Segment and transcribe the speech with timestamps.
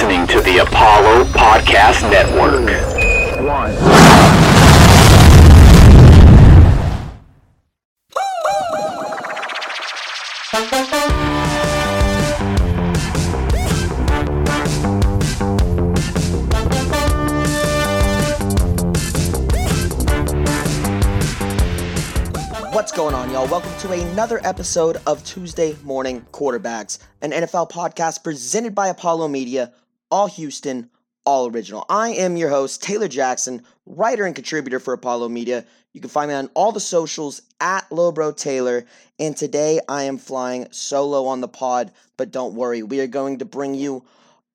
[0.00, 2.68] listening to the Apollo Podcast Network.
[22.72, 23.48] What's going on, y'all?
[23.48, 29.72] Welcome to another episode of Tuesday Morning Quarterbacks, an NFL podcast presented by Apollo Media,
[30.10, 30.90] all Houston,
[31.24, 31.84] all original.
[31.88, 35.64] I am your host, Taylor Jackson, writer and contributor for Apollo Media.
[35.92, 38.84] You can find me on all the socials at Lowbro Taylor,
[39.18, 43.38] and today I am flying solo on the pod, but don't worry, we are going
[43.38, 44.04] to bring you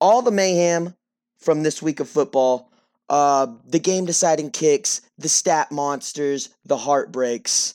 [0.00, 0.94] all the mayhem
[1.38, 2.70] from this week of football.
[3.08, 7.74] Uh, the game deciding kicks, the stat monsters, the heartbreaks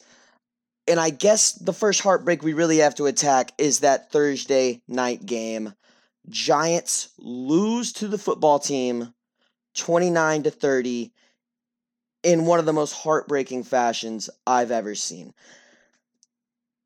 [0.89, 5.23] and I guess the first heartbreak we really have to attack is that Thursday night
[5.23, 5.73] game.
[6.29, 9.13] Giants lose to the football team
[9.75, 11.11] 29 to 30
[12.23, 15.33] in one of the most heartbreaking fashions I've ever seen.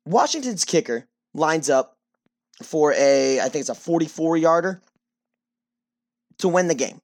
[0.06, 1.96] Washington's kicker lines up
[2.62, 4.80] for a I think it's a 44 yarder
[6.38, 7.00] to win the game.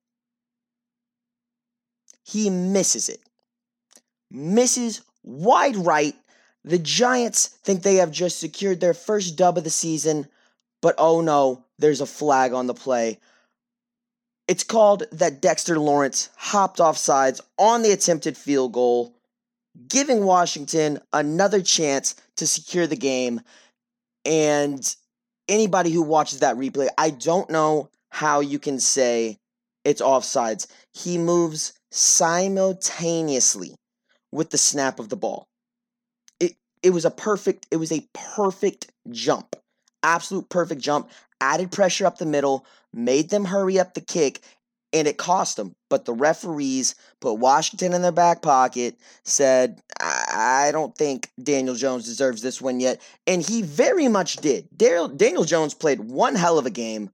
[2.24, 3.20] He misses it.
[4.30, 6.14] Misses wide right
[6.64, 10.28] the Giants think they have just secured their first dub of the season,
[10.82, 13.18] but oh no, there's a flag on the play.
[14.48, 19.14] It's called that Dexter Lawrence hopped off sides on the attempted field goal,
[19.88, 23.40] giving Washington another chance to secure the game.
[24.24, 24.94] And
[25.48, 29.38] anybody who watches that replay, I don't know how you can say
[29.84, 30.66] it's offsides.
[30.92, 33.76] He moves simultaneously
[34.32, 35.48] with the snap of the ball
[36.82, 39.56] it was a perfect it was a perfect jump
[40.02, 44.40] absolute perfect jump added pressure up the middle made them hurry up the kick
[44.92, 50.70] and it cost them but the referees put washington in their back pocket said i
[50.72, 53.00] don't think daniel jones deserves this win yet.
[53.26, 54.68] And he very much did.
[54.76, 57.10] Daniel jones played one hell of a game.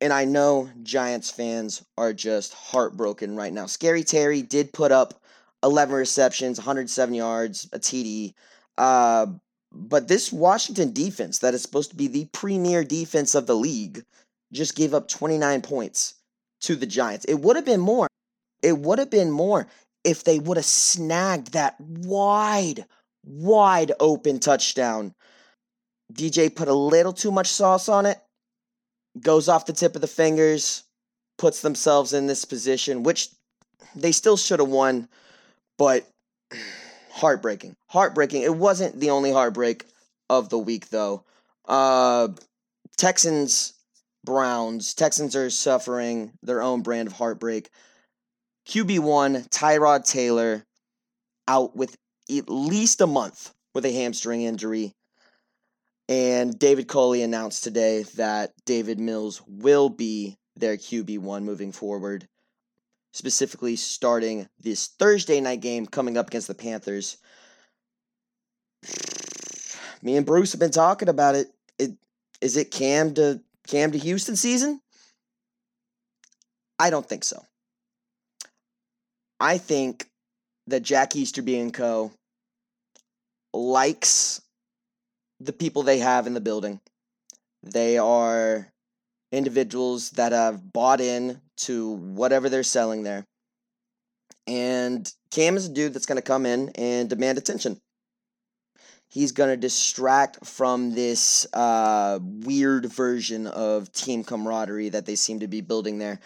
[0.00, 3.66] And i know giants fans are just heartbroken right now.
[3.66, 5.14] Scary terry did put up
[5.62, 8.34] 11 receptions 107 yards a td
[8.76, 9.26] uh,
[9.74, 14.04] but this Washington defense, that is supposed to be the premier defense of the league,
[14.52, 16.14] just gave up 29 points
[16.60, 17.24] to the Giants.
[17.24, 18.06] It would have been more.
[18.62, 19.66] It would have been more
[20.04, 22.86] if they would have snagged that wide,
[23.24, 25.12] wide open touchdown.
[26.12, 28.18] DJ put a little too much sauce on it,
[29.20, 30.84] goes off the tip of the fingers,
[31.38, 33.30] puts themselves in this position, which
[33.96, 35.08] they still should have won,
[35.78, 36.06] but
[37.14, 37.76] heartbreaking.
[37.86, 38.42] Heartbreaking.
[38.42, 39.84] It wasn't the only heartbreak
[40.28, 41.24] of the week, though.
[41.64, 42.28] Uh,
[42.96, 43.74] Texans,
[44.24, 44.94] Browns.
[44.94, 47.70] Texans are suffering their own brand of heartbreak.
[48.68, 50.64] QB1, Tyrod Taylor,
[51.46, 51.96] out with
[52.30, 54.92] at least a month with a hamstring injury.
[56.08, 62.26] And David Culley announced today that Davis Mills will be their QB1 moving forward
[63.14, 67.16] specifically starting this Thursday night game coming up against the Panthers.
[70.02, 71.46] Me and Bruce have been talking about it.
[71.78, 71.92] It
[72.42, 74.80] is it Cam to Cam to Houston season?
[76.78, 77.46] I don't think so.
[79.40, 80.08] I think
[80.66, 82.10] that Jack Easterby and Co.
[83.52, 84.42] likes
[85.38, 86.80] the people they have in the building.
[87.62, 88.72] They are
[89.30, 93.24] individuals that have bought in to whatever they're selling there.
[94.46, 97.78] And Cam is a dude that's going to come in and demand attention.
[99.08, 105.40] He's going to distract from this uh, weird version of team camaraderie that they seem
[105.40, 106.18] to be building there.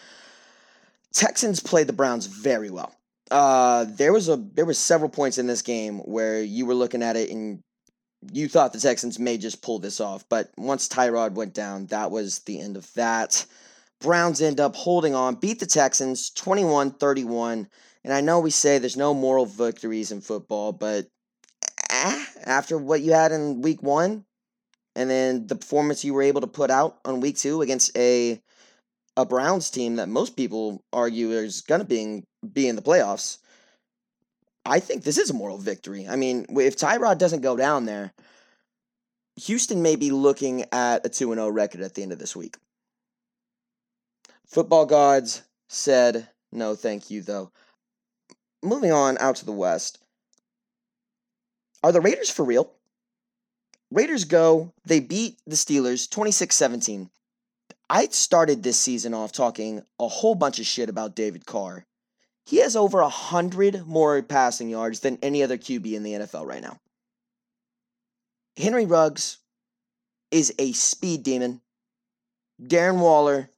[1.12, 2.94] Texans played the Browns very well.
[3.30, 7.02] Uh, there was a there was several points in this game where you were looking
[7.02, 7.60] at it and
[8.32, 12.10] you thought the Texans may just pull this off, but once Tyrod went down, that
[12.10, 13.44] was the end of that.
[14.00, 17.68] Browns end up holding on, beat the Texans 21 31.
[18.04, 21.06] And I know we say there's no moral victories in football, but
[21.90, 24.24] eh, after what you had in week one,
[24.94, 28.40] and then the performance you were able to put out on week two against a
[29.18, 32.22] a Browns team that most people argue is going to be,
[32.52, 33.38] be in the playoffs,
[34.64, 36.06] I think this is a moral victory.
[36.06, 38.12] I mean, if Tyrod doesn't go down there,
[39.36, 42.56] Houston may be looking at a 2 0 record at the end of this week.
[44.48, 47.52] Football gods said no thank you, though.
[48.62, 49.98] Moving on out to the West.
[51.82, 52.72] Are the Raiders for real?
[53.90, 57.10] Raiders go, they beat the Steelers 26 17.
[57.90, 61.86] I started this season off talking a whole bunch of shit about David Carr.
[62.44, 66.46] He has over a hundred more passing yards than any other QB in the NFL
[66.46, 66.78] right now.
[68.56, 69.38] Henry Ruggs
[70.30, 71.60] is a speed demon.
[72.60, 73.48] Darren Waller,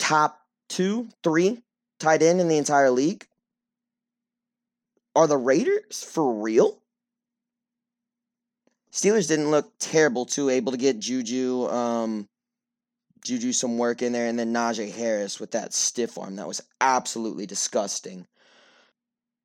[0.00, 1.62] top two, three
[2.00, 3.24] tight end in the entire league.
[5.14, 6.78] Are the Raiders for real?
[8.90, 12.28] Steelers didn't look terrible too, able to get Juju, um,
[13.24, 16.36] Juju some work in there, and then Najee Harris with that stiff arm.
[16.36, 18.26] That was absolutely disgusting.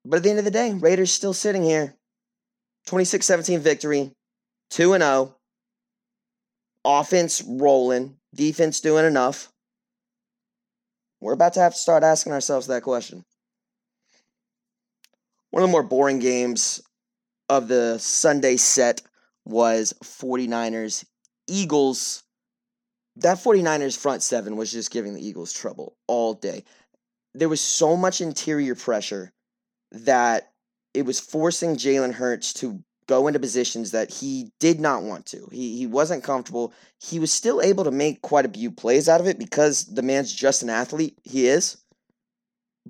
[0.03, 1.95] But at the end of the day, Raiders still sitting here.
[2.87, 4.11] 26 17 victory,
[4.69, 5.35] 2 0.
[6.83, 9.51] Offense rolling, defense doing enough.
[11.25, 13.25] We're about to have to start asking ourselves that question.
[15.49, 16.83] One of the more boring games
[17.49, 19.01] of the Sunday set
[19.43, 21.03] was 49ers
[21.47, 22.21] Eagles.
[23.15, 26.63] That 49ers front seven was just giving the Eagles trouble all day.
[27.33, 29.33] There was so much interior pressure
[29.93, 30.51] that
[30.93, 35.47] it was forcing Jalen Hurts to go into positions that he did not want to.
[35.51, 36.73] He he wasn't comfortable.
[36.99, 40.01] He was still able to make quite a few plays out of it because the
[40.01, 41.17] man's just an athlete.
[41.23, 41.77] He is.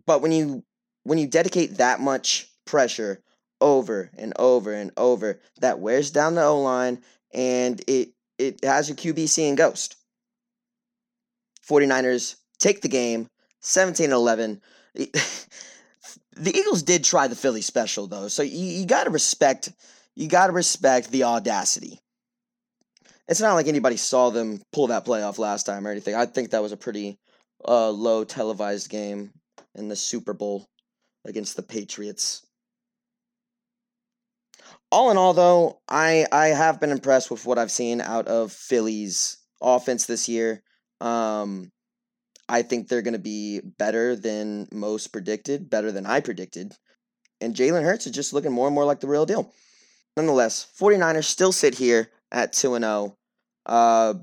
[0.05, 0.63] But when you
[1.03, 3.21] when you dedicate that much pressure
[3.61, 7.01] over and over and over, that wears down the O line
[7.33, 9.95] and it it has your QB seeing ghost.
[11.69, 13.27] 49ers take the game
[13.61, 14.61] 17 11.
[16.37, 19.71] The Eagles did try the Philly special though, so you, you got to respect
[20.15, 21.99] you got to respect the audacity.
[23.27, 26.15] It's not like anybody saw them pull that play off last time or anything.
[26.15, 27.17] I think that was a pretty
[27.67, 29.31] uh, low televised game
[29.73, 30.65] in the Super Bowl
[31.25, 32.45] against the Patriots.
[34.91, 38.51] All in all, though, I I have been impressed with what I've seen out of
[38.51, 40.61] Philly's offense this year.
[41.01, 41.71] Um,
[42.47, 46.73] I think they're going to be better than most predicted, better than I predicted.
[47.41, 49.51] And Jalen Hurts is just looking more and more like the real deal.
[50.17, 53.17] Nonetheless, 49ers still sit here at 2 and 0
[53.65, 54.13] uh,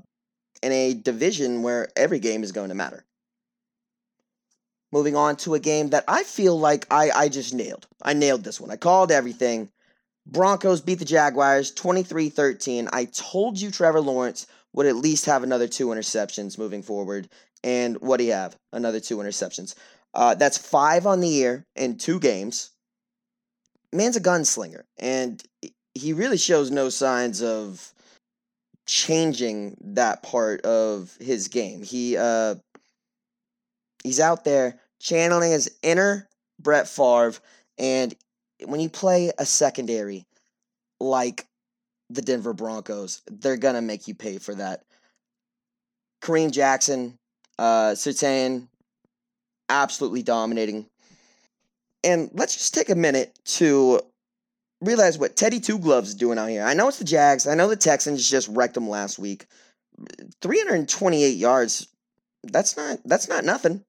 [0.61, 3.05] in a division where every game is going to matter.
[4.91, 7.87] Moving on to a game that I feel like I, I just nailed.
[8.01, 8.71] I nailed this one.
[8.71, 9.69] I called everything.
[10.25, 12.89] Broncos beat the Jaguars 23 13.
[12.93, 17.27] I told you Trevor Lawrence would at least have another two interceptions moving forward.
[17.63, 18.55] And what do you have?
[18.71, 19.75] Another two interceptions.
[20.13, 22.71] Uh, that's five on the year in two games.
[23.91, 25.43] Man's a gunslinger, and
[25.93, 27.93] he really shows no signs of
[28.85, 31.83] changing that part of his game.
[31.83, 32.55] He uh,
[34.03, 36.27] he's out there channeling his inner
[36.59, 37.33] Brett Favre,
[37.77, 38.13] and
[38.65, 40.25] when you play a secondary
[40.99, 41.45] like
[42.09, 44.83] the Denver Broncos, they're gonna make you pay for that.
[46.21, 47.17] Kareem Jackson,
[47.59, 48.67] uh, Surtain,
[49.69, 50.85] absolutely dominating.
[52.03, 54.01] And let's just take a minute to
[54.83, 56.63] realize what Teddy Two Gloves is doing out here.
[56.63, 57.47] I know it's the Jags.
[57.47, 59.45] I know the Texans just wrecked them last week.
[60.41, 61.87] 328 yards.
[62.43, 63.83] That's not that's not nothing.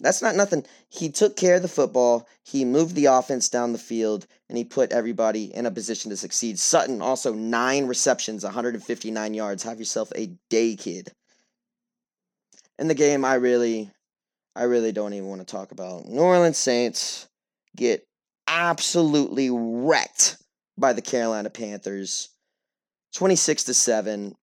[0.00, 0.66] That's not nothing.
[0.90, 2.28] He took care of the football.
[2.44, 6.16] He moved the offense down the field and he put everybody in a position to
[6.18, 6.58] succeed.
[6.58, 9.62] Sutton also 9 receptions, 159 yards.
[9.62, 11.12] Have yourself a day, kid.
[12.78, 13.90] In the game I really
[14.54, 16.06] I really don't even want to talk about.
[16.06, 17.28] New Orleans Saints
[17.74, 18.06] get
[18.46, 20.36] absolutely wrecked
[20.78, 22.30] by the Carolina Panthers.
[23.14, 24.36] 26 to 7.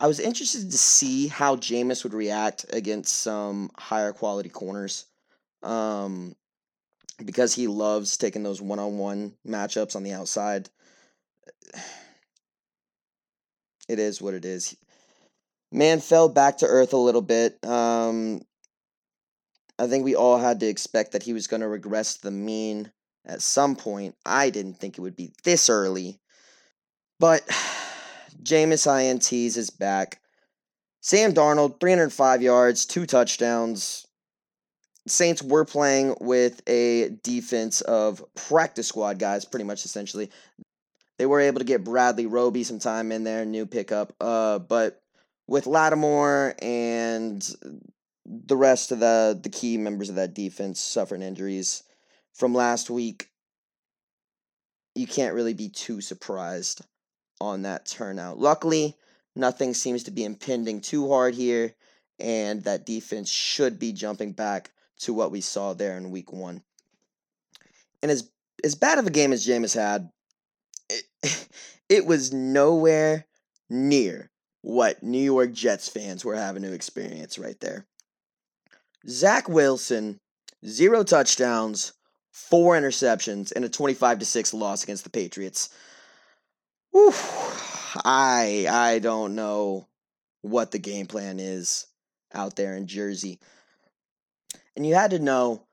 [0.00, 5.06] I was interested to see how Jameis would react against some higher quality corners.
[5.62, 6.36] Um,
[7.24, 10.70] because he loves taking those one on one matchups on the outside.
[13.88, 14.76] It is what it is.
[15.72, 17.58] Man fell back to earth a little bit.
[17.64, 18.42] Um,
[19.78, 22.92] I think we all had to expect that he was going to regress the mean
[23.24, 24.14] at some point.
[24.24, 26.18] I didn't think it would be this early.
[27.18, 27.46] But
[28.42, 30.20] Jameis INTs is back.
[31.00, 34.06] Sam Darnold, 305 yards, two touchdowns.
[35.06, 40.30] Saints were playing with a defense of practice squad guys, pretty much essentially.
[41.18, 44.12] They were able to get Bradley Roby some time in there, new pickup.
[44.20, 45.00] Uh, but
[45.46, 47.42] with Lattimore and
[48.26, 51.82] the rest of the the key members of that defense suffering injuries,
[52.38, 53.30] from last week,
[54.94, 56.84] you can't really be too surprised
[57.40, 58.38] on that turnout.
[58.38, 58.96] Luckily,
[59.34, 61.74] nothing seems to be impending too hard here,
[62.18, 66.62] and that defense should be jumping back to what we saw there in week one.
[68.02, 68.30] And as
[68.64, 70.08] as bad of a game as Jameis had,
[70.88, 71.48] it,
[71.88, 73.26] it was nowhere
[73.68, 74.30] near
[74.62, 77.86] what New York Jets fans were having to experience right there.
[79.08, 80.18] Zach Wilson,
[80.64, 81.92] zero touchdowns,
[82.38, 85.70] four interceptions, and a 25 to 6 loss against the Patriots.
[86.92, 87.12] Whew,
[88.04, 89.88] I I don't know
[90.42, 91.86] what the game plan is
[92.32, 93.40] out there in Jersey.
[94.76, 95.66] And you had to know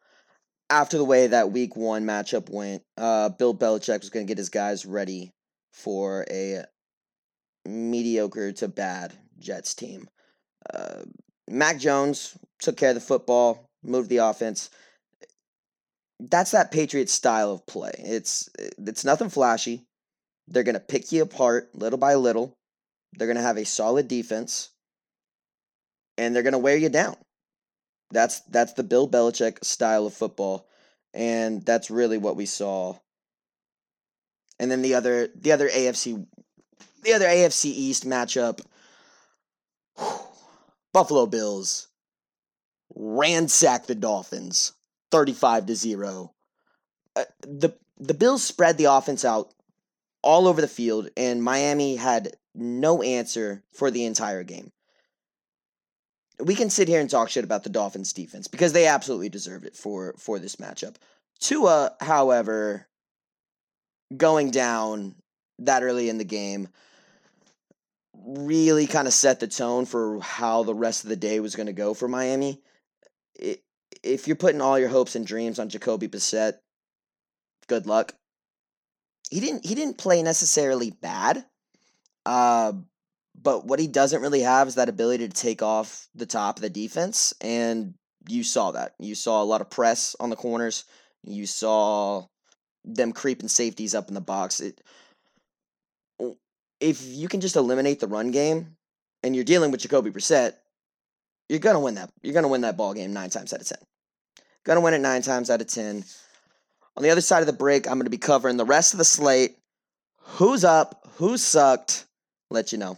[0.69, 4.37] after the way that week one matchup went, uh, Bill Belichick was going to get
[4.37, 5.31] his guys ready
[5.71, 6.65] for a
[7.65, 10.07] mediocre to bad Jets team.
[10.73, 11.03] Uh,
[11.47, 14.69] Mac Jones took care of the football, moved the offense.
[16.19, 17.91] That's that Patriots style of play.
[17.97, 19.85] It's eh, it's nothing flashy.
[20.47, 22.53] They're going to pick you apart little by little.
[23.13, 24.69] They're going to have a solid defense
[26.17, 27.15] and they're going to wear you down.
[28.11, 30.67] That's that's the Bill Belichick style of football
[31.13, 32.95] and that's really what we saw.
[34.59, 36.25] And then the other the other AFC
[37.03, 38.61] the other AFC East matchup
[40.93, 41.87] Buffalo Bills
[42.95, 44.73] ransack the Dolphins
[45.11, 46.33] 35 to 0.
[47.15, 49.53] Uh, the the Bills spread the offense out
[50.21, 54.71] all over the field and Miami had no answer for the entire game.
[56.39, 59.63] We can sit here and talk shit about the Dolphins defense because they absolutely deserve
[59.63, 60.95] it for for this matchup.
[61.39, 62.87] Tua, however,
[64.15, 65.15] going down
[65.59, 66.67] that early in the game
[68.25, 71.67] really kind of set the tone for how the rest of the day was going
[71.67, 72.61] to go for Miami.
[73.35, 73.63] It,
[74.03, 76.55] if you're putting all your hopes and dreams on Jacoby Brissett,
[77.67, 78.13] good luck.
[79.29, 81.45] He didn't he didn't play necessarily bad.
[82.25, 82.73] Uh,
[83.39, 86.61] but what he doesn't really have is that ability to take off the top of
[86.61, 87.93] the defense and
[88.27, 88.93] you saw that.
[88.99, 90.85] You saw a lot of press on the corners.
[91.23, 92.25] You saw
[92.83, 94.61] them creeping safeties up in the box.
[94.61, 94.81] It
[96.79, 98.75] if you can just eliminate the run game
[99.23, 100.53] and you're dealing with Jacoby Brissett,
[101.49, 102.09] you're gonna win that.
[102.21, 103.79] You're gonna win that ball game nine times out of ten.
[104.63, 106.03] Gonna win it nine times out of ten.
[106.97, 109.05] On the other side of the break, I'm gonna be covering the rest of the
[109.05, 109.57] slate.
[110.19, 111.07] Who's up?
[111.17, 112.05] Who sucked?
[112.49, 112.97] Let you know.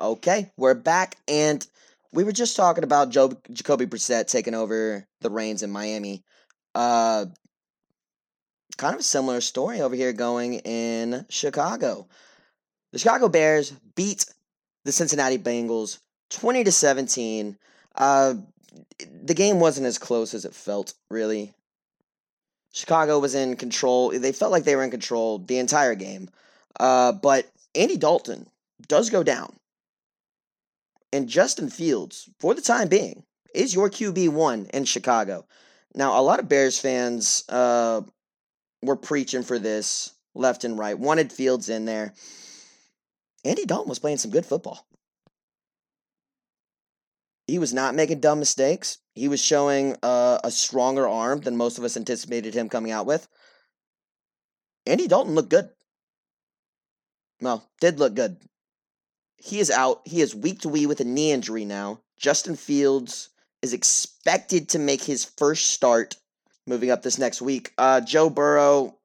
[0.00, 1.66] Okay, we're back, and
[2.12, 6.24] we were just talking about Joe Jacoby Brissett taking over the reins in Miami.
[6.74, 7.26] Uh,
[8.74, 12.06] kind of a similar story over here going in Chicago.
[12.92, 14.24] The Chicago Bears beat
[14.84, 15.98] the Cincinnati Bengals
[16.30, 17.56] 20 to 17.
[17.94, 18.34] Uh,
[19.22, 21.54] the game wasn't as close as it felt, really.
[22.72, 24.10] Chicago was in control.
[24.10, 26.28] They felt like they were in control the entire game.
[26.78, 28.48] Uh, but Andy Dalton
[28.88, 29.54] does go down.
[31.12, 33.22] And Justin Fields, for the time being,
[33.54, 35.46] is your QB1 in Chicago.
[35.94, 38.00] Now, a lot of Bears fans uh,
[38.84, 42.14] were preaching for this left and right, wanted Fields in there.
[43.44, 44.86] Andy Dalton was playing some good football.
[47.46, 48.98] He was not making dumb mistakes.
[49.14, 53.06] He was showing uh, a stronger arm than most of us anticipated him coming out
[53.06, 53.28] with.
[54.86, 55.68] Andy Dalton looked good.
[57.40, 58.38] Well, did look good.
[59.36, 60.00] He is out.
[60.06, 62.00] He is week to week with a knee injury now.
[62.16, 63.28] Justin Fields
[63.60, 66.16] is expected to make his first start
[66.66, 67.72] moving up this next week.
[67.78, 68.96] Uh, Joe Burrow,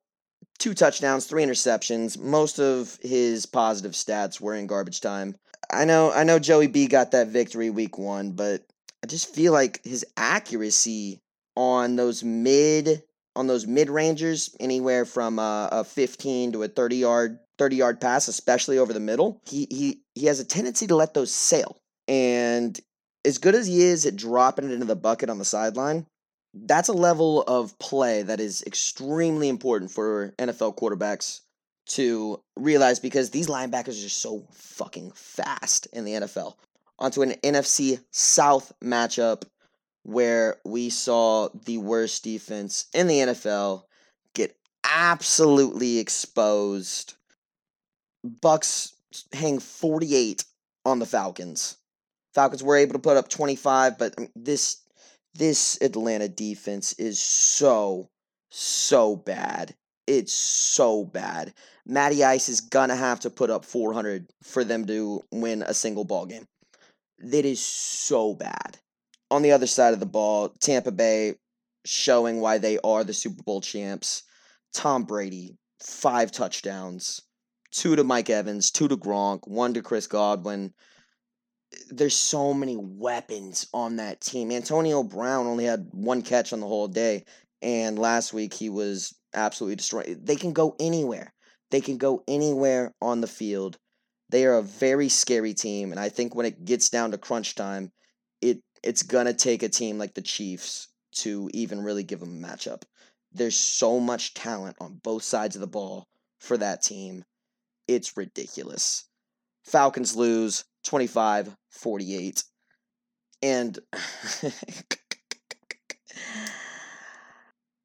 [0.58, 2.20] two touchdowns, three interceptions.
[2.20, 5.36] Most of his positive stats were in garbage time.
[5.72, 8.64] I know, I know, Joey B got that victory week one, but
[9.04, 11.20] I just feel like his accuracy
[11.56, 13.04] on those mid
[13.36, 18.02] on those mid rangers, anywhere from a, a 15 to a 30 yard 30 yard
[18.02, 21.78] pass, especially over the middle, he he he has a tendency to let those sail.
[22.08, 22.80] And
[23.26, 26.06] as good as he is at dropping it into the bucket on the sideline,
[26.66, 31.42] that's a level of play that is extremely important for NFL quarterbacks
[31.88, 36.56] to realize because these linebackers are so fucking fast in the NFL.
[36.98, 39.44] Onto an NFC South matchup
[40.04, 43.84] where we saw the worst defense in the NFL
[44.34, 47.16] get absolutely exposed.
[48.42, 48.94] Bucks
[49.34, 50.44] hang 48
[50.86, 51.78] on the Falcons.
[52.34, 54.84] Falcons were able to put up 25, but this
[55.34, 58.10] this Atlanta defense is so
[58.52, 59.76] so bad.
[60.08, 61.54] It's so bad.
[61.86, 66.06] Matty Ice is gonna have to put up 400 for them to win a single
[66.06, 66.48] ball game.
[67.20, 68.80] That is so bad
[69.32, 71.36] on the other side of the ball, Tampa Bay
[71.86, 74.24] showing why they are the Super Bowl champs.
[74.74, 77.22] Tom Brady, five touchdowns,
[77.72, 80.74] two to Mike Evans, two to Gronk, one to Chris Godwin.
[81.90, 84.52] There's so many weapons on that team.
[84.52, 87.26] Antonio Brown only had one catch on the whole day,
[87.62, 90.16] and last week he was absolutely destroy.
[90.20, 91.34] They can go anywhere.
[91.72, 93.78] They can go anywhere on the field.
[94.30, 97.56] They are a very scary team, and I think when it gets down to crunch
[97.56, 97.92] time,
[98.42, 102.48] it it's gonna take a team like the Chiefs to even really give them a
[102.48, 102.84] matchup.
[103.32, 106.08] There's so much talent on both sides of the ball
[106.40, 107.24] for that team.
[107.88, 109.06] It's ridiculous.
[109.64, 112.44] Falcons lose 25 48.
[113.42, 113.80] And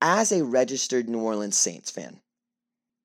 [0.00, 2.20] as a registered New Orleans Saints fan,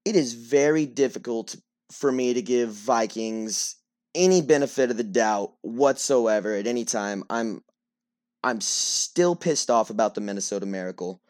[0.05, 1.55] it is very difficult
[1.91, 3.75] for me to give Vikings
[4.15, 7.23] any benefit of the doubt whatsoever at any time.
[7.29, 7.63] I'm
[8.43, 11.21] I'm still pissed off about the Minnesota Miracle.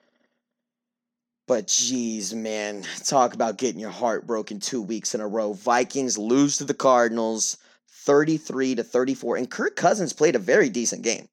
[1.48, 5.54] But geez, man, talk about getting your heart broken two weeks in a row.
[5.54, 7.58] Vikings lose to the Cardinals
[7.92, 11.28] 33 to 34, and Kirk Cousins played a very decent game.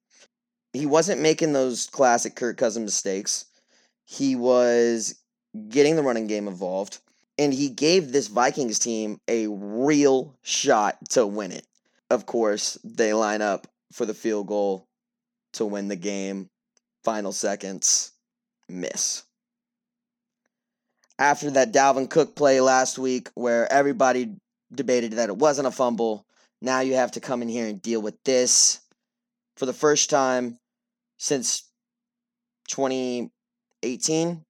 [0.73, 3.45] He wasn't making those classic Kirk Cousins mistakes.
[4.05, 5.15] He was
[5.69, 6.99] getting the running game involved,
[7.37, 11.65] and he gave this Vikings team a real shot to win it.
[12.09, 14.87] Of course, they line up for the field goal
[15.53, 16.49] to win the game.
[17.03, 18.11] Final seconds,
[18.67, 19.23] miss
[21.19, 24.35] after that Dalvin Cook play last week where everybody
[24.73, 26.25] debated that it wasn't a fumble.
[26.61, 28.79] Now you have to come in here and deal with this
[29.57, 30.57] for the first time
[31.17, 31.63] since
[32.69, 34.43] 2018.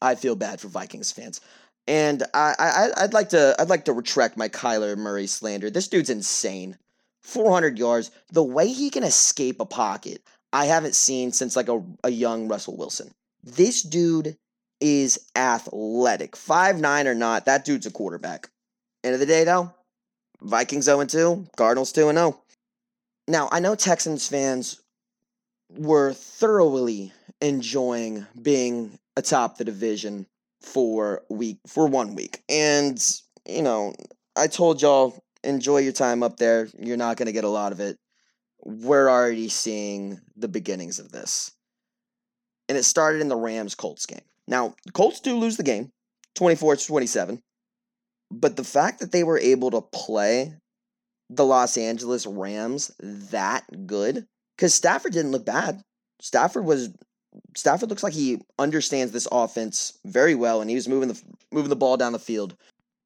[0.00, 1.40] I feel bad for Vikings fans.
[1.86, 5.70] And I, I I'd like to I'd like to retract my Kyler Murray slander.
[5.70, 6.78] This dude's insane.
[7.22, 8.10] 400 yards.
[8.32, 10.22] The way he can escape a pocket,
[10.52, 13.10] I haven't seen since like a, a young Russell Wilson.
[13.42, 14.36] This dude
[14.80, 16.36] is athletic.
[16.36, 18.48] Five nine or not, that dude's a quarterback.
[19.02, 19.72] End of the day, though,
[20.44, 22.40] Vikings 0 2, Cardinals 2 0.
[23.26, 24.80] Now, I know Texans fans
[25.70, 30.26] were thoroughly enjoying being atop the division
[30.60, 32.42] for week for one week.
[32.48, 33.02] And,
[33.48, 33.94] you know,
[34.36, 36.68] I told y'all enjoy your time up there.
[36.78, 37.96] You're not going to get a lot of it.
[38.62, 41.52] We're already seeing the beginnings of this.
[42.68, 44.20] And it started in the Rams Colts game.
[44.46, 45.90] Now, Colts do lose the game,
[46.34, 47.42] 24 to 27.
[48.40, 50.54] But the fact that they were able to play
[51.30, 55.82] the Los Angeles Rams that good, because Stafford didn't look bad.
[56.20, 56.90] Stafford was
[57.56, 61.70] Stafford looks like he understands this offense very well, and he was moving the moving
[61.70, 62.56] the ball down the field.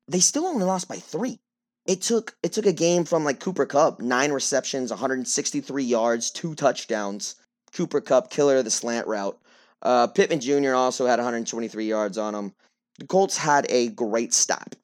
[0.07, 1.39] They still only lost by three.
[1.87, 6.55] It took it took a game from like Cooper Kupp, nine receptions, 163 yards, two
[6.55, 7.35] touchdowns.
[7.75, 9.39] Cooper Kupp, killer of the slant route.
[9.83, 10.73] Uh, Pittman Jr.
[10.73, 12.55] also had 123 yards on him.
[12.99, 14.75] The Colts had a great stop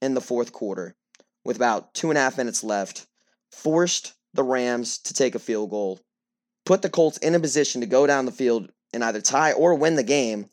[0.00, 0.94] in the fourth quarter
[1.44, 3.06] with about two and a half minutes left,
[3.52, 6.00] forced the Rams to take a field goal,
[6.66, 9.74] put the Colts in a position to go down the field and either tie or
[9.74, 10.50] win the game.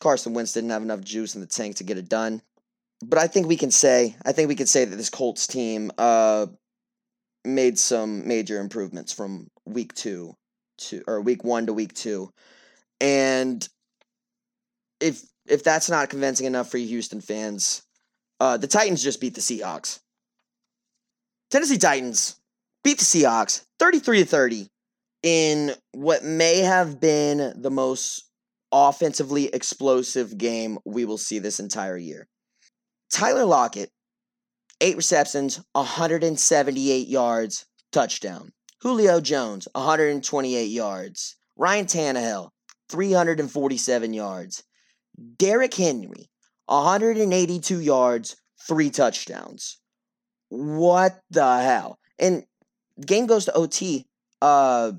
[0.00, 2.42] Carson Wentz didn't have enough juice in the tank to get it done.
[3.02, 5.90] But I think we can say, I think we can say that this Colts team
[5.98, 6.46] uh,
[7.44, 10.34] made some major improvements from week two
[10.76, 12.30] to or week one to week two.
[13.00, 13.66] And
[15.00, 17.82] if if that's not convincing enough for you Houston fans,
[18.40, 20.00] uh, the Titans just beat the Seahawks.
[21.50, 22.36] Tennessee Titans
[22.82, 24.68] beat the Seahawks 33 to 30
[25.22, 28.28] in what may have been the most
[28.72, 32.26] offensively explosive game we will see this entire year.
[33.10, 33.90] Tyler Lockett,
[34.80, 38.50] eight receptions, 178 yards, touchdown.
[38.82, 41.36] Julio Jones, 128 yards.
[41.56, 42.50] Ryan Tannehill,
[42.90, 44.64] 347 yards.
[45.38, 46.28] Derrick Henry,
[46.66, 49.78] 182 yards, three touchdowns.
[50.48, 51.98] What the hell?
[52.18, 52.44] And
[53.04, 54.06] game goes to OT.
[54.40, 54.92] Uh,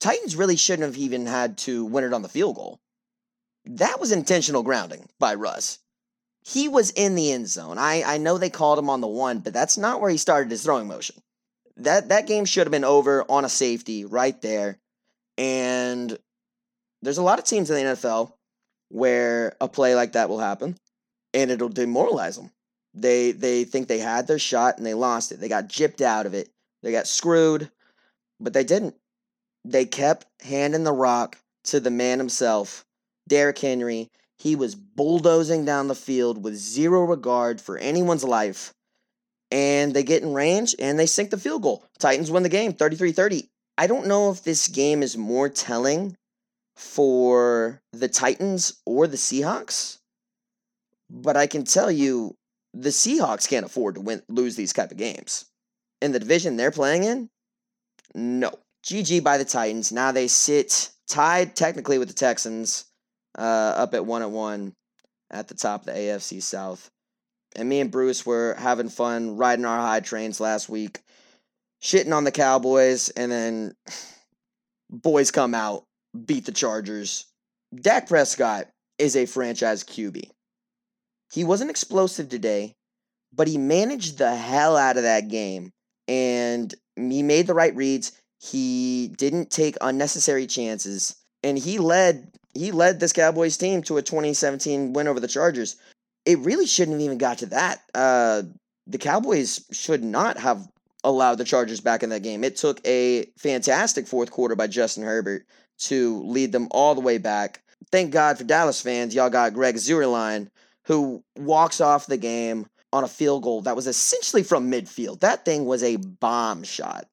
[0.00, 2.80] Titans really shouldn't have even had to win it on the field goal.
[3.64, 5.78] That was intentional grounding by Russ.
[6.42, 7.78] He was in the end zone.
[7.78, 10.50] I, I know they called him on the one, but that's not where he started
[10.50, 11.16] his throwing motion.
[11.78, 14.78] That that game should have been over on a safety right there.
[15.38, 16.16] And
[17.00, 18.33] there's a lot of teams in the NFL
[18.94, 20.76] where a play like that will happen
[21.34, 22.50] and it'll demoralize them.
[22.94, 25.40] They they think they had their shot and they lost it.
[25.40, 26.48] They got gypped out of it.
[26.84, 27.70] They got screwed,
[28.38, 28.94] but they didn't.
[29.64, 32.84] They kept handing the rock to the man himself,
[33.26, 34.10] Derrick Henry.
[34.38, 38.72] He was bulldozing down the field with zero regard for anyone's life.
[39.50, 41.84] And they get in range and they sink the field goal.
[41.98, 43.48] Titans win the game 33 30.
[43.76, 46.16] I don't know if this game is more telling
[46.76, 49.98] for the Titans or the Seahawks,
[51.10, 52.36] but I can tell you
[52.72, 55.46] the Seahawks can't afford to win lose these type of games.
[56.02, 57.30] In the division they're playing in,
[58.14, 58.52] no.
[58.84, 59.92] GG by the Titans.
[59.92, 62.84] Now they sit tied technically with the Texans
[63.38, 63.40] uh,
[63.76, 64.74] up at one at one
[65.30, 66.90] at the top of the AFC South.
[67.56, 71.00] And me and Bruce were having fun riding our high trains last week,
[71.82, 73.74] shitting on the Cowboys, and then
[74.90, 75.84] boys come out,
[76.26, 77.26] beat the Chargers.
[77.74, 80.30] Dak Prescott is a franchise QB.
[81.32, 82.74] He wasn't explosive today,
[83.32, 85.70] but he managed the hell out of that game
[86.06, 88.12] and he made the right reads.
[88.40, 94.02] He didn't take unnecessary chances and he led he led this Cowboys team to a
[94.02, 95.76] 2017 win over the Chargers.
[96.24, 97.80] It really shouldn't have even got to that.
[97.92, 98.42] Uh,
[98.86, 100.68] the Cowboys should not have
[101.02, 102.44] allowed the Chargers back in that game.
[102.44, 105.44] It took a fantastic fourth quarter by Justin Herbert
[105.78, 107.62] to lead them all the way back.
[107.90, 110.48] Thank God for Dallas fans, y'all got Greg Zuerlein,
[110.84, 115.20] who walks off the game on a field goal that was essentially from midfield.
[115.20, 117.06] That thing was a bomb shot.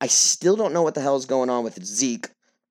[0.00, 2.28] I still don't know what the hell is going on with Zeke.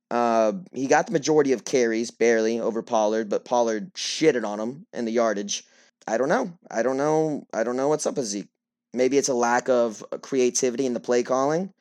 [0.10, 4.88] Uh, he got the majority of carries, barely over Pollard, but Pollard shitted on him
[4.94, 5.64] in the yardage.
[6.08, 6.58] I don't know.
[6.72, 7.46] I don't know.
[7.54, 8.48] I don't know what's up with Zeke.
[8.94, 11.72] Maybe it's a lack of creativity in the play calling.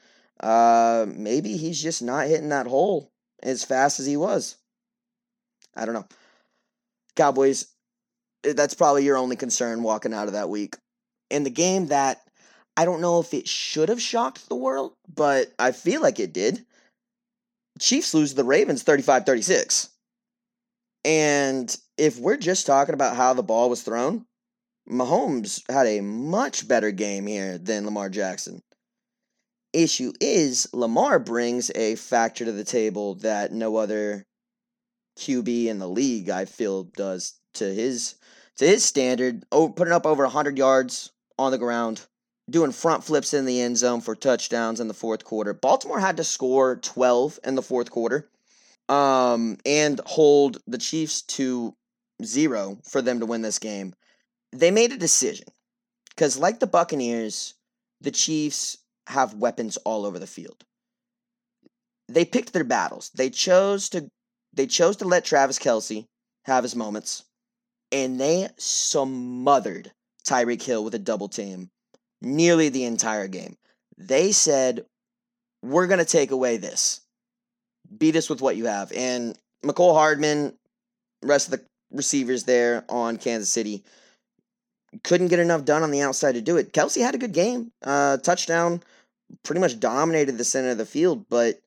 [0.40, 3.10] Uh, maybe he's just not hitting that hole
[3.42, 4.56] as fast as he was.
[5.76, 6.06] I don't know.
[7.16, 7.66] Cowboys,
[8.44, 10.76] eh, that's probably your only concern walking out of that week.
[11.30, 12.20] In the game that
[12.76, 16.32] I don't know if it should have shocked the world, but I feel like it
[16.32, 16.64] did.
[17.80, 19.90] Chiefs lose the Ravens 35 36.
[21.04, 24.26] And if we're just talking about how the ball was thrown,
[24.88, 28.62] Mahomes had a much better game here than Lamar Jackson.
[29.72, 34.24] Issue is, Lamar brings a factor to the table that no other
[35.18, 38.14] QB in the league, I feel, does to his
[38.56, 39.44] to his standard.
[39.52, 42.06] Oh, putting up over 100 yards on the ground,
[42.48, 45.52] doing front flips in the end zone for touchdowns in the fourth quarter.
[45.52, 48.28] Baltimore had to score 12 in the fourth quarter
[48.88, 51.74] um, and hold the Chiefs to
[52.24, 53.94] zero for them to win this game.
[54.52, 55.46] They made a decision
[56.10, 57.54] because, like the Buccaneers,
[58.00, 60.64] the Chiefs have weapons all over the field.
[62.08, 63.10] They picked their battles.
[63.14, 64.08] They chose to
[64.54, 66.06] they chose to let Travis Kelce
[66.44, 67.24] have his moments,
[67.92, 69.92] and they smothered
[70.26, 71.70] Tyreek Hill with a double team
[72.20, 73.56] nearly the entire game.
[73.96, 74.84] They said,
[75.62, 77.00] We're to take away this.
[77.96, 78.92] Beat us with what you have.
[78.92, 80.54] And Mecole Hardman,
[81.22, 83.84] rest of the receivers there on Kansas City,
[85.04, 86.72] couldn't get enough done on the outside to do it.
[86.72, 87.72] Kelce had a good game.
[87.82, 88.82] Uh, touchdown,
[89.42, 91.60] pretty much dominated the center of the field, but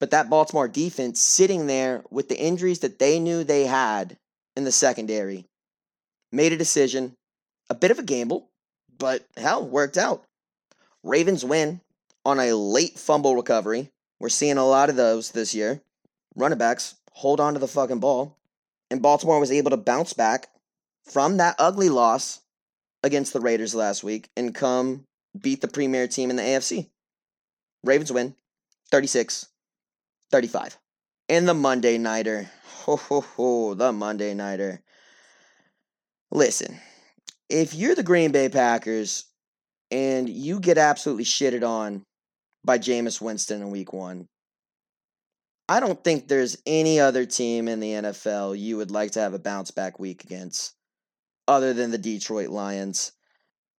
[0.00, 4.16] but that Baltimore defense sitting there with the injuries that they knew they had
[4.56, 5.46] in the secondary
[6.30, 7.16] made a decision,
[7.68, 8.48] a bit of a gamble,
[8.96, 10.22] but hell, worked out.
[11.02, 11.80] Ravens win
[12.24, 13.90] on a late fumble recovery.
[14.20, 15.80] We're seeing a lot of those this year.
[16.34, 18.36] Running backs hold on to the fucking ball.
[18.90, 20.48] And Baltimore was able to bounce back
[21.04, 22.40] from that ugly loss
[23.02, 25.04] against the Raiders last week and come
[25.38, 26.88] beat the premier team in the AFC.
[27.84, 28.34] Ravens win
[28.90, 29.46] 36
[30.30, 30.78] 35.
[31.28, 32.50] And the Monday Nighter.
[32.84, 34.82] Ho, ho, ho, the Monday Nighter.
[36.30, 36.78] Listen,
[37.48, 39.24] if you're the Green Bay Packers
[39.90, 42.04] and you get absolutely shitted on
[42.64, 44.26] by Jameis Winston in week one,
[45.68, 49.34] I don't think there's any other team in the NFL you would like to have
[49.34, 50.74] a bounce back week against
[51.46, 53.12] other than the Detroit Lions.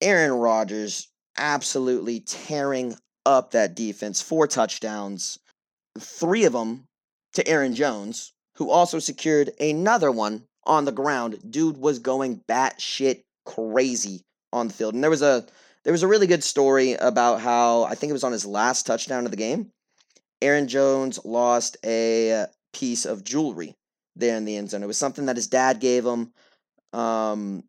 [0.02, 2.96] Aaron Rodgers absolutely tearing
[3.38, 4.22] up that defense.
[4.22, 5.40] Four touchdowns,
[5.98, 6.86] three of them
[7.34, 11.40] to Aaron Jones, who also secured another one on the ground.
[11.50, 14.94] Dude was going batshit crazy on the field.
[14.96, 15.46] And there was a
[15.84, 18.86] there was a really good story about how I think it was on his last
[18.86, 19.72] touchdown of the game.
[20.42, 23.76] Aaron Jones lost a piece of jewelry
[24.16, 24.84] there in the end zone.
[24.84, 26.32] It was something that his dad gave him,
[26.94, 27.64] um,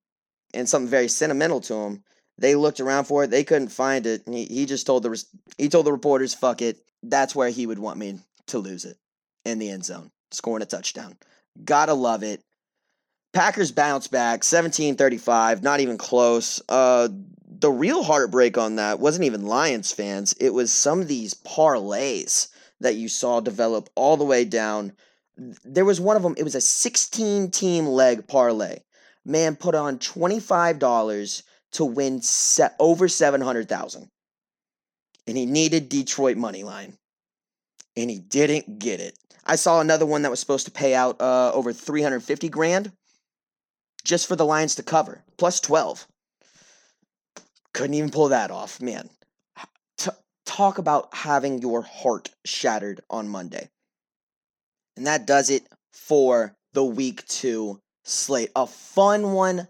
[0.53, 2.05] and something very sentimental to him.
[2.41, 3.31] They looked around for it.
[3.31, 4.23] They couldn't find it.
[4.27, 5.23] He, he just told the
[5.59, 8.97] he told the reporters, "Fuck it." That's where he would want me to lose it
[9.45, 11.17] in the end zone, scoring a touchdown.
[11.65, 12.43] Gotta love it.
[13.33, 16.61] Packers bounce back 17-35, not even close.
[16.69, 17.09] Uh,
[17.47, 20.35] the real heartbreak on that wasn't even Lions fans.
[20.41, 22.49] It was some of these parlays
[22.81, 24.93] that you saw develop all the way down.
[25.37, 28.81] There was one of them, it was a 16 team leg parlay.
[29.25, 34.09] Man put on $25 to win se- over 700,000.
[35.27, 36.97] And he needed Detroit money line.
[37.97, 39.17] And he didn't get it.
[39.45, 42.93] I saw another one that was supposed to pay out uh, over 350 grand
[44.05, 46.07] just for the Lions to cover, plus 12.
[47.73, 49.09] Couldn't even pull that off, man.
[49.99, 50.11] T-
[50.47, 53.69] talk about having your heart shattered on Monday.
[54.97, 58.51] And that does it for the week two slate.
[58.57, 59.69] A fun one,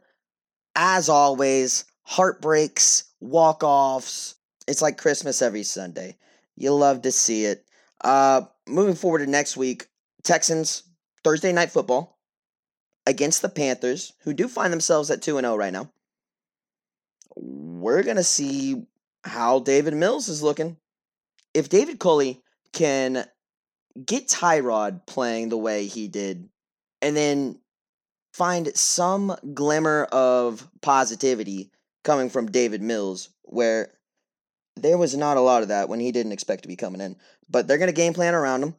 [0.75, 1.85] as always.
[2.11, 4.35] Heartbreaks, walk offs.
[4.67, 6.17] It's like Christmas every Sunday.
[6.57, 7.65] You love to see it.
[8.01, 9.87] Uh, moving forward to next week,
[10.25, 10.83] Texans,
[11.23, 12.19] Thursday night football
[13.07, 15.89] against the Panthers, who do find themselves at 2 0 right now.
[17.37, 18.83] We're going to see
[19.23, 20.79] how Davis Mills is looking.
[21.55, 22.43] If David Culley
[22.73, 23.25] can
[24.05, 26.49] get Tyrod playing the way he did,
[27.01, 27.61] and then
[28.33, 31.71] find some glimmer of positivity
[32.05, 33.93] coming from Davis Mills, where
[34.77, 37.17] there was not a lot of that when he didn't expect to be coming in.
[37.49, 38.75] But they're going to game plan around him.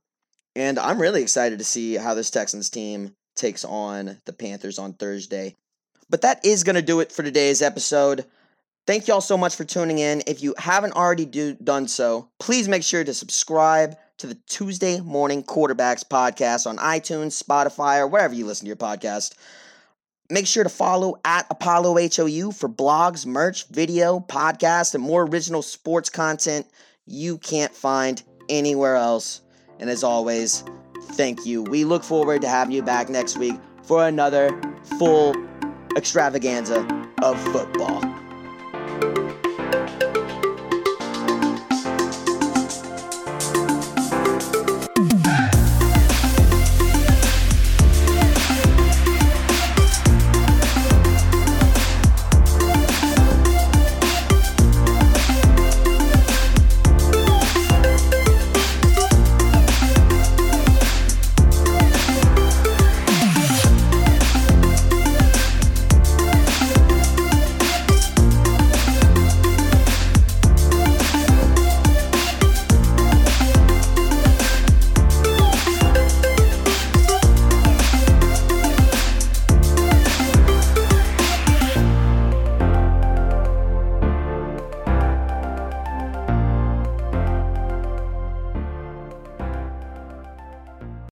[0.56, 4.94] And I'm really excited to see how this Texans team takes on the Panthers on
[4.94, 5.56] Thursday.
[6.10, 8.26] But that is going to do it for today's episode.
[8.86, 10.24] Thank y'all so much for tuning in.
[10.28, 15.00] If you haven't already do, done so, please make sure to subscribe to the Tuesday
[15.00, 19.36] Morning Quarterbacks podcast on iTunes, Spotify, or wherever you listen to your podcast.
[20.32, 25.62] Make sure to follow at Apollo HOU for blogs, merch, video, podcast, and more original
[25.62, 26.66] sports content
[27.06, 29.42] you can't find anywhere else.
[29.82, 30.64] And as always,
[31.16, 31.64] thank you.
[31.64, 34.58] We look forward to having you back next week for another
[34.98, 35.36] full
[35.98, 36.88] extravaganza
[37.22, 38.21] of football.